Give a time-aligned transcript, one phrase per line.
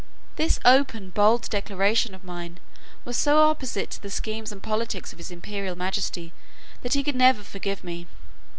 [0.35, 2.59] This open bold declaration of mine
[3.05, 6.33] was so opposite to the schemes and politics of his imperial majesty,
[6.81, 8.07] that he could never forgive me.